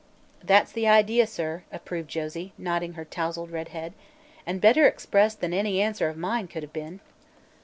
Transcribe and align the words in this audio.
"That's 0.43 0.71
the 0.71 0.87
idea, 0.87 1.27
sir," 1.27 1.61
approved 1.71 2.09
Josie, 2.09 2.53
nodding 2.57 2.93
her 2.93 3.05
tousled 3.05 3.51
red 3.51 3.67
head, 3.67 3.93
"and 4.47 4.59
better 4.59 4.87
expressed 4.87 5.41
than 5.41 5.53
any 5.53 5.79
answer 5.79 6.09
of 6.09 6.17
mine 6.17 6.47
could 6.47 6.63
have 6.63 6.73
been." 6.73 7.01